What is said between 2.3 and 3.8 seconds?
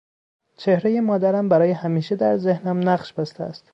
ذهنم نقش بسته است.